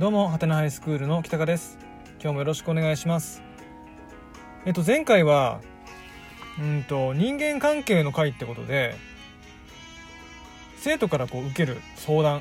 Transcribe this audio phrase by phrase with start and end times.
[0.00, 1.76] どうもはてなハイスクールの北川です。
[2.22, 3.42] 今日もよろしくお願いします。
[4.64, 5.60] えっと前回は
[6.58, 8.94] うんと人間関係の回ってことで
[10.78, 12.40] 生徒からこう受ける相談。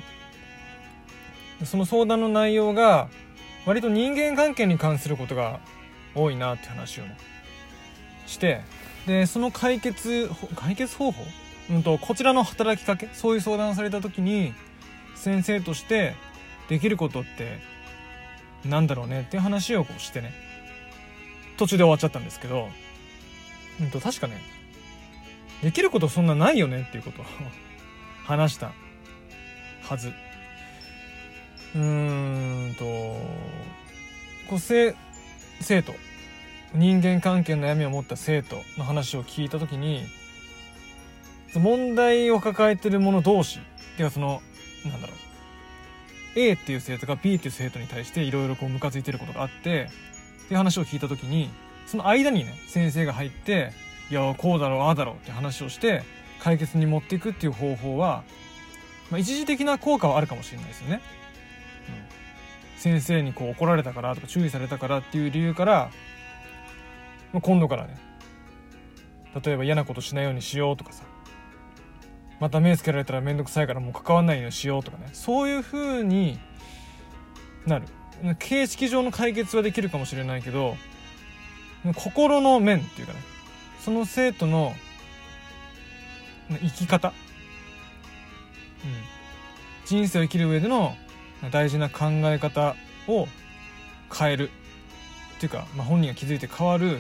[1.66, 3.10] その相談の内容が
[3.66, 5.60] 割と人間関係に関することが
[6.16, 7.02] 多いなって話を
[8.26, 8.62] して
[9.06, 11.26] でその解決解決方法
[11.70, 14.54] うんとこちらの働きかけそういう相談された時に
[15.16, 16.16] 先生として
[16.70, 17.60] できることって
[18.64, 20.32] なんだろうねって話をこうしてね。
[21.58, 22.70] 途中で終わっちゃったんですけど
[23.82, 24.42] うんと確かね
[25.62, 27.26] できることそんなないよねっていうことを
[28.24, 28.72] 話した
[29.84, 30.14] はず。
[31.76, 32.86] うーんと
[34.48, 34.96] こう生
[35.62, 35.94] 生徒
[36.74, 40.08] 人間関係の悩みを持った生徒の話を聞いた時に
[41.54, 43.62] 問題を抱えてる者同士っ
[43.98, 44.42] ていうかその
[44.86, 45.29] なんだろう
[46.36, 49.88] A っていう生徒が B っていう生徒に対していろいろこうムカついてることがあってってい
[50.54, 51.50] う話を聞いた時に
[51.86, 53.72] その間にね先生が入って
[54.12, 56.04] いやこうだろうああだろうって話をして
[56.40, 58.24] 解決に持っていくっていう方法は、
[59.12, 61.02] まあ、一時的な効果はあるかもしれないですよね。
[62.76, 65.92] うん、先生にこう怒られたからとか注意されたからっていう理由から、
[67.34, 67.98] まあ、今度からね
[69.44, 71.04] 例えば嫌なことしないようにしようとかさ
[72.40, 75.10] また目つけられたら面倒くさいからもう関わんないようにしようとかね。
[75.14, 76.40] そういう風に
[77.66, 77.88] なる。
[78.40, 80.76] 形式上の解決はできるかもしれないけど
[81.96, 83.20] 心の面っていうかね。
[83.80, 84.74] その生徒の
[86.50, 87.14] 生き方、うん、
[89.86, 90.96] 人生を生きる上での
[91.52, 92.76] 大事な考え方
[93.08, 93.28] を
[94.14, 94.50] 変える
[95.38, 97.00] っていうか、まあ、本人が気づいて変わる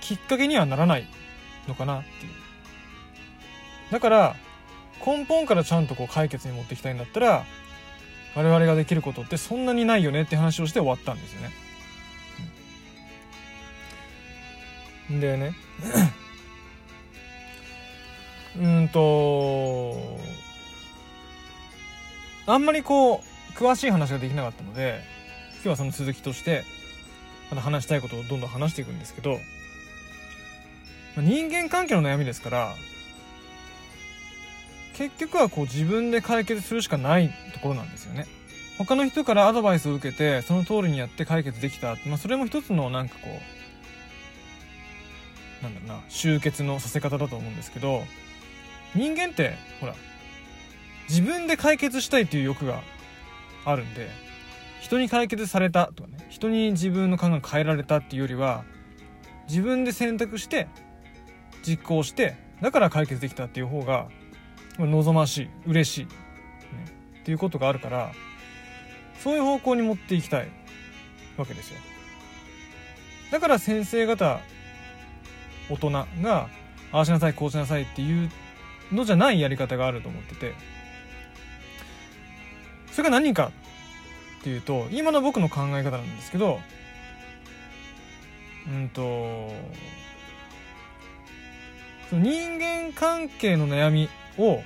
[0.00, 1.06] きっかけにはならない
[1.66, 2.32] のかなっていう。
[3.90, 4.36] だから
[5.04, 7.44] 根本からちゃんとこう解決に持っていきたいんだったら
[8.34, 11.50] 我々ができることってそんなにないよねって話をして終わったんですよね。
[15.10, 15.54] うん、でね
[18.58, 20.18] うんと
[22.46, 25.00] あんまりこう詳しい話ができなかったので
[25.54, 26.64] 今日はその続きとして
[27.50, 29.38] また話したいことをどんどん話していくんですけど
[31.16, 32.74] 人間関係の悩みですから
[35.00, 38.26] 結局はこう自分で解決するしかないところなんですよね。
[38.76, 43.28] 他の人からアドバイスを受けてその通りにやって解決できた、まあ、それも一つのなんかこ
[45.62, 48.02] うなんだろうな集結のさせ方だと思うんですけど
[48.94, 49.94] 人間ってほら
[51.08, 52.82] 自分で解決したいっていう欲が
[53.64, 54.10] あるんで
[54.82, 58.64] 人に解決されたとかね人に自分の考え変えられたっていうよりは
[59.48, 60.68] 自分で選択して
[61.66, 64.08] 実行してだから解決できたっていう方が
[64.86, 66.10] 望ましい嬉しい、ね、
[67.20, 68.12] っていうことがあるから
[69.22, 70.48] そういう方向に持っていきたい
[71.36, 71.78] わけですよ。
[73.30, 74.40] だから先生方
[75.68, 76.48] 大人が
[76.92, 78.30] ああしなさいこうしなさいっていう
[78.92, 80.80] のじゃないやり方があると思ってて。
[82.92, 83.52] それが何か
[84.40, 86.60] っていうと今の僕の考え方なんですけど
[88.66, 89.52] うんと
[92.12, 94.08] 人間関係の悩み
[94.38, 94.62] を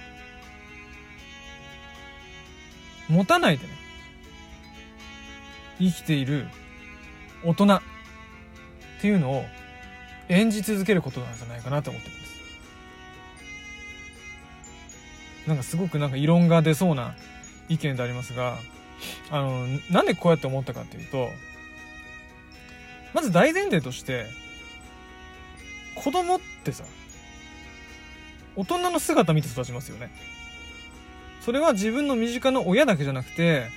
[3.08, 3.72] 持たないでね。
[5.78, 6.46] 生きている
[7.44, 7.82] 大人っ
[9.00, 9.44] ていうのを
[10.28, 12.34] 演じ続けることなんじゃないかなと思ってるんです。
[15.46, 17.14] なんかすごくなんか異論が出そうな
[17.68, 18.56] 意見でありますが
[19.30, 21.28] あのなんでこうやって思ったかっていうと
[23.12, 24.26] まず大前提として
[25.96, 26.84] 子供ってさ
[28.56, 30.10] 大人の姿見て育ちますよね
[31.40, 33.68] それは自分の身近な親だけじゃなくて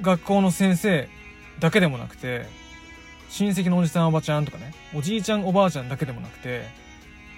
[0.00, 1.08] 学校の先生
[1.58, 2.46] だけでもなくて
[3.30, 6.62] 親戚のおじさんおばちゃんとかねおじいちゃんおばあちゃんだけでもなくて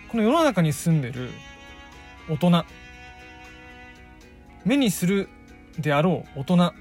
[0.09, 1.31] この世の中に住んでる
[2.29, 2.65] 大人
[4.65, 5.29] 目にする
[5.79, 6.75] であろう大人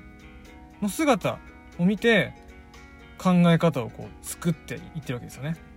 [0.82, 1.40] の姿
[1.78, 2.34] を見て
[3.18, 5.69] 考え方をこう作っていってるわけですよね。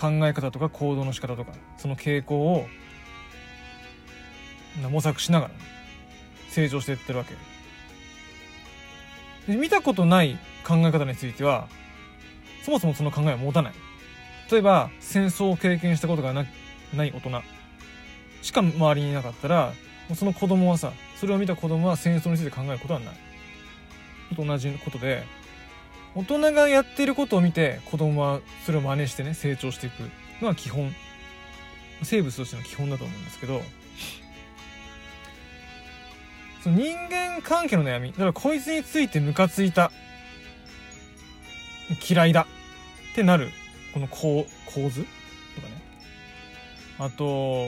[0.00, 2.66] 考え方とか行動の仕方とかその傾向を
[4.90, 5.52] 模索しながら
[6.48, 7.34] 成長していってるわけ。
[9.46, 11.68] で見たことない考え方については
[12.64, 13.72] そもそもその考えを持たない。
[14.50, 16.46] 例えば戦争を経験したことがな
[16.94, 17.42] ない大人。
[18.42, 19.74] しか周りにいなかったら
[20.14, 23.14] その子供はさそれを見た子供は戦争について考えることはない。
[24.34, 25.24] と同じことで
[26.14, 30.10] 大人がやってることを見て子供はそれを真似してね成長していく
[30.42, 30.92] のは基本。
[32.02, 33.62] 生物としての基本だと思うんですけど。
[36.62, 38.12] その人間関係の悩み。
[38.12, 39.92] だからこいつについてムカついた。
[42.08, 42.46] 嫌いだ。
[43.12, 43.50] ってなる。
[43.92, 45.04] この構構図
[45.54, 45.82] とかね。
[46.98, 47.66] あと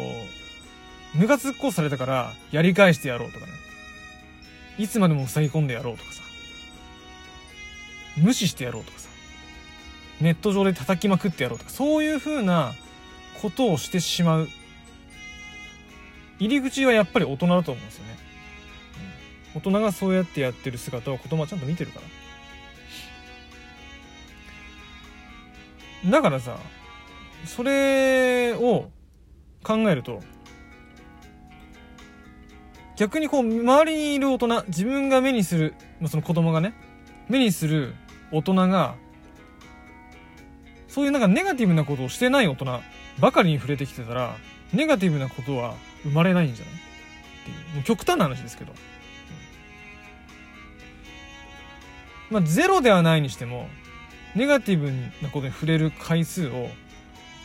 [1.14, 3.52] ムカつっこされたからやり返してやろうとかね。
[4.78, 6.22] いつまでも塞ぎ込んでやろうとかさ。
[8.16, 9.08] 無視してやろうとかさ。
[10.20, 11.70] ネット上で叩きまくってやろうとか。
[11.70, 12.74] そういう風な
[13.40, 14.48] ことをしてしまう。
[16.38, 18.16] 入り口はやっぱり大人だと思うんですよね、
[19.54, 22.00] うん、大人がそうやってやってる姿を子供はちゃんと見てるか
[26.04, 26.10] ら。
[26.10, 26.58] だからさ
[27.44, 28.90] それを
[29.62, 30.20] 考えると
[32.96, 35.74] 逆にこう周りにいる大人自分が目にする
[36.08, 36.74] その子供がね
[37.32, 37.94] 目にする
[38.30, 38.94] 大人が
[40.86, 42.80] そういうなんかネガティブなことをしてない大人
[43.18, 44.36] ばかりに触れてきてたら
[44.74, 46.74] ネガティブなことは生まれないんじゃない？
[46.74, 46.78] っ
[47.44, 47.76] ていう。
[47.76, 48.74] もう極端な話ですけど、
[52.30, 53.68] まあゼロではないにしても
[54.34, 54.90] ネガティブ
[55.22, 56.68] なことに触れる回数を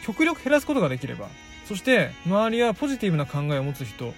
[0.03, 1.29] 極力減らすことができれば
[1.67, 4.13] そして周りはポジティブな考えを持つ人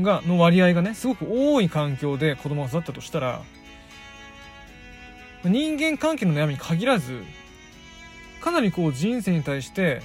[0.00, 3.42] がの割合がねすごく多い環境で子供が育ったとしたら
[5.48, 7.22] 人間関係の悩みに限らず
[8.40, 10.02] かなりこう人生に対して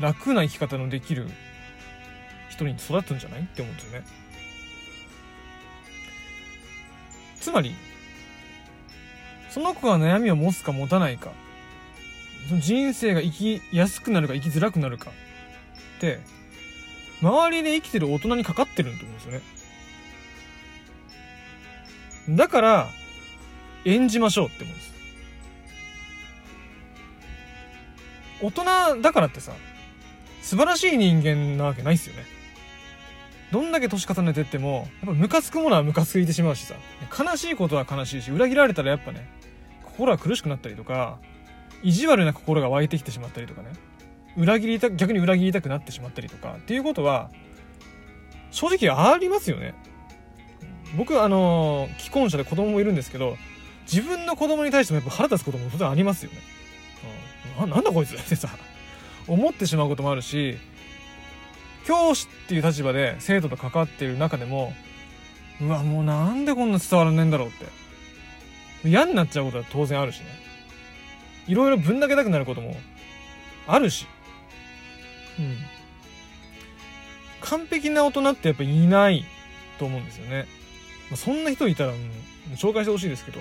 [0.00, 1.28] 楽な生き方のできる
[2.50, 3.40] 人に育つんじゃない？
[3.40, 4.06] って思うんですよね。
[7.40, 7.74] つまり
[9.50, 11.32] その子が悩みを持つか持たないか
[12.48, 15.10] その人生が生きやすくなるか生きづらくなるか
[15.98, 16.20] って
[17.20, 19.40] 周りで生きてる大人にかかってると思うんですよね。
[22.28, 22.88] だから、
[23.84, 24.92] 演じましょうって思うんです。
[28.42, 29.52] 大人だからってさ、
[30.40, 32.24] 素晴らしい人間なわけないっすよね。
[33.52, 36.74] どんだけ年重ねてっても、やっぱムカつくものはムカついてしまうしさ、
[37.16, 39.28] 悲しいことは悲しいし、裏切られたらやっぱね、
[39.84, 41.18] 心が苦しくなったりとか、
[41.82, 43.72] 意地悪な心が湧いてきてしまったりとかね。
[44.36, 47.30] 裏切りた逆に裏切りたくなってしまったりとかっていうことは
[48.50, 49.74] 正直ありますよね
[50.96, 53.36] 僕あの既婚者で子供もいるんですけど
[53.90, 56.38] 自分の子供に対してもやっぱ腹立つことも当然ありますよね、
[57.60, 58.14] うん、ななんだこいつ？
[58.16, 58.48] ってさ
[59.26, 60.58] 思ってしまうこともあるし
[61.86, 64.72] 教師っていう立場で生徒と関わっている中でも
[65.60, 67.66] うわもうなんでこんな伝わらねえんだろうって。
[68.84, 70.26] 嫌になっちゃうことは当然あるしね。
[71.46, 72.76] いろいろぶん投げたくなることも
[73.66, 74.06] あるし。
[75.38, 75.58] うん。
[77.40, 79.24] 完璧な大人ってやっぱいない
[79.78, 80.46] と思うんですよね。
[81.14, 81.92] あ、そんな人いたら、
[82.56, 83.40] 紹介してほしいですけど、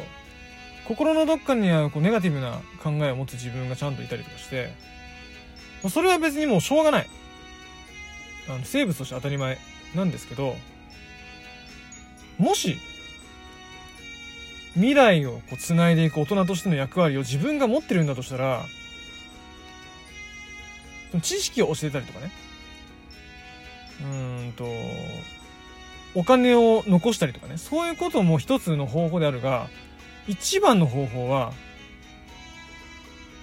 [0.88, 4.74] 心のどっかにはこうネガティブな考えを持つ自分がちゃんといたりとかして、
[5.90, 7.08] それは別にもうしょうがない。
[8.50, 9.58] あの生物として当たり前
[9.96, 10.56] なんですけど、
[12.38, 12.78] もし、
[14.74, 18.66] 未来をこう繋いでいく大人としての役割を自分が持ってるんだとしたら、
[21.22, 22.32] 知識を教えたりとかね
[24.02, 24.06] う
[24.50, 24.66] んと
[26.13, 29.68] お金を残したりとかねそういうことも一つの方法であるが
[30.28, 31.54] 一番の方法は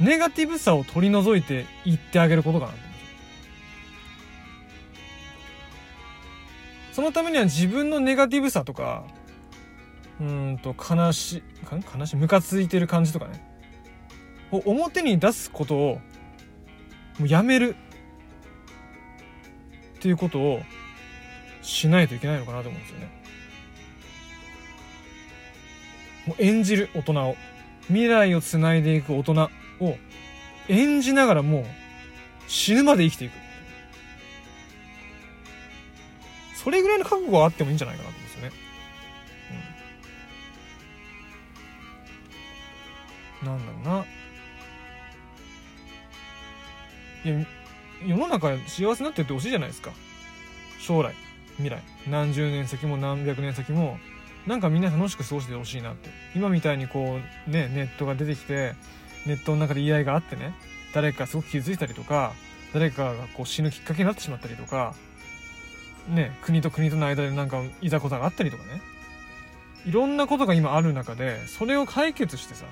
[0.01, 2.73] ネガティブさを取り除いていってあげることかな
[6.93, 9.05] そのためには自分のネガティブさとか
[10.21, 11.43] うんと悲し
[11.95, 13.41] 悲しいムカついてる感じとかね
[14.51, 16.01] 表に出すことを
[17.19, 17.77] もうやめる
[19.99, 20.61] っていうことを
[21.69, 23.11] しないといけないのかなと思うんですよね。
[26.27, 27.37] もう演じる大人を
[27.89, 29.97] 未来をつないでいく大人を
[30.69, 31.65] 演じながらもう
[32.49, 33.33] 死ぬまで生きていく。
[36.55, 38.51] それぐらいの覚悟はあってもいいんじゃないかなと思うんですよね。
[43.43, 43.49] うん。
[43.49, 44.07] なんだろうな。
[47.25, 47.47] いや
[48.07, 49.91] 世の中幸せになってってほしいじゃないですか
[50.79, 51.15] 将来
[51.59, 51.83] 未来。
[52.09, 53.99] 何十年先も何百年先も
[54.47, 56.11] なんかみんな楽しく過ごしてほしいなって。
[56.35, 58.75] 今みたいにこうねネットが出てきて
[59.27, 60.55] ネットの中で言い合いがあってね
[60.95, 62.33] 誰かすごく傷ついたりとか
[62.73, 64.95] 誰かがこう死ぬきっかけになってしまったりとか
[66.09, 68.81] ね国と国との間でなんかいざこざがあったりとかね。
[69.87, 72.67] いろんなことが今ある中でそれを解決してさ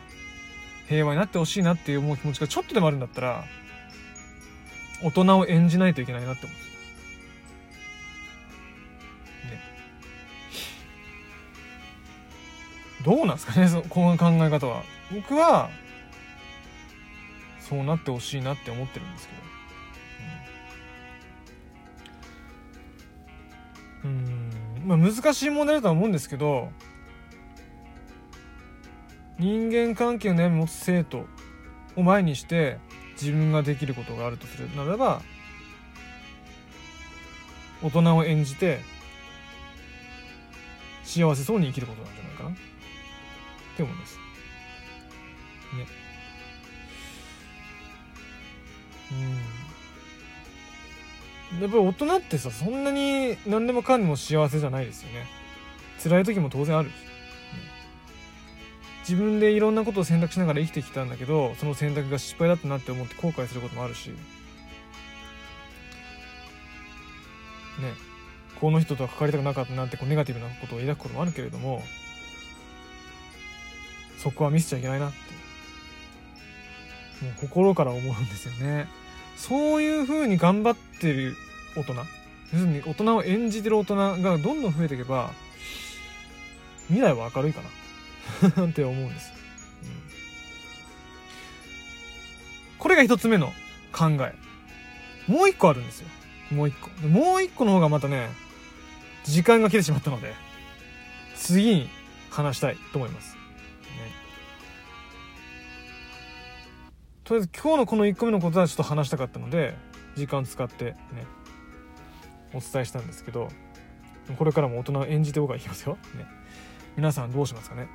[0.89, 3.45] 平和になってほしいなっていう思う気持ちがちょっとでもあるんだったら
[5.03, 6.66] 大人を演じないといけないなって思う。
[13.07, 14.83] どうなんですかねそこの考え方は。
[15.15, 15.71] 僕は、
[17.61, 19.41] そうなってほしいなって思ってるんですけど
[24.05, 24.51] うん。
[24.87, 26.69] まあ、難しい問題だとは思うんですけど
[29.39, 31.27] 人間関係の悩みを持つ生徒
[31.97, 32.79] を前にして
[33.21, 35.23] 自分ができることがあるとするならば
[37.83, 38.81] 大人を演じて
[41.03, 42.76] 幸せそうに生きることなんじゃないかな
[43.77, 44.17] って思います。
[44.17, 45.87] ね。
[51.53, 51.61] うん。
[51.61, 55.27] やっぱり大人ってさそんなに何でもかんでも幸せじゃないですよね。
[56.03, 56.93] 辛い時も当然あるし。
[59.09, 64.17] 自分でいろんなことを選択しながら生きてきたんだけどその選択が失敗だったなって思って後悔することもあるしね
[68.61, 71.85] この人とは関わりたくなかったなってこうネガティブなことを抱くこともあるけれども
[74.27, 75.17] そこは見せちゃいけないなって。
[77.25, 78.89] もう心から思うんですよね。
[79.37, 81.37] そういう風に頑張ってる
[81.77, 81.95] 大人。
[81.95, 85.31] 要するに大人を演じてる大人がどんどん増えていけば
[86.89, 87.61] 未来は明るいか
[88.57, 88.67] な。
[88.67, 89.33] って思うんです、
[89.85, 89.91] うん、
[92.79, 93.53] これが一つ目の
[93.93, 94.35] 考え。
[95.31, 96.09] もう一個あるんですよ。
[96.51, 96.91] もう一個。
[97.07, 98.29] もう一個の方がまたね
[99.23, 100.35] 時間が来てしまったので
[101.37, 101.89] 次に
[102.31, 103.36] 話したいと思います、
[107.27, 109.75] とりあえず今日のこの1個目のことはちょっと話したかったので
[110.17, 110.97] 時間使ってね
[112.55, 113.49] お伝えしたんですけど
[114.39, 116.25] これからも大人を演じて僕はいきますよ、ね、
[116.97, 117.89] 皆さんどうしますかね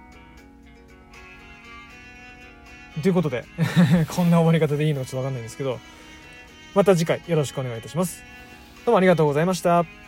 [3.02, 3.46] ということで
[4.16, 5.80] こんな終わり方でいいのかちょっとわかんないんですけど、
[6.76, 8.22] また次回よろしくお願いいたします。
[8.86, 10.01] どうもありがとうございました。